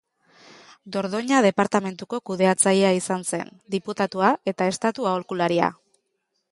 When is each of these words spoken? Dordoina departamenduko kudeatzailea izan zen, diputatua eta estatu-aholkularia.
Dordoina 0.95 1.41
departamenduko 1.45 2.21
kudeatzailea 2.31 2.91
izan 3.01 3.27
zen, 3.33 3.55
diputatua 3.77 4.35
eta 4.55 4.71
estatu-aholkularia. 4.75 5.73